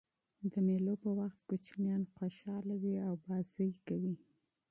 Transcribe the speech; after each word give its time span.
د 0.51 0.53
مېلو 0.67 0.93
په 1.03 1.09
وخت 1.19 1.39
کوچنيان 1.49 2.01
خوشحاله 2.15 2.75
يي 2.85 2.95
او 3.07 3.13
بازۍ 3.25 3.71
کوي. 3.87 4.15